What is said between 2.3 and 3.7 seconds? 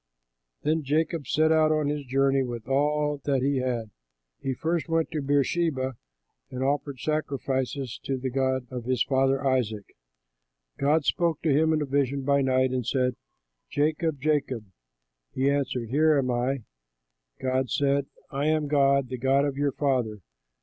with all that he